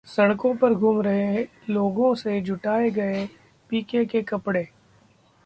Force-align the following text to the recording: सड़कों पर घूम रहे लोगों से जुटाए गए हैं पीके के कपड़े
सड़कों 0.07 0.53
पर 0.55 0.73
घूम 0.73 1.01
रहे 1.01 1.25
लोगों 1.69 2.13
से 2.15 2.39
जुटाए 2.41 2.89
गए 2.89 3.15
हैं 3.15 3.29
पीके 3.69 4.05
के 4.05 4.21
कपड़े 4.21 4.67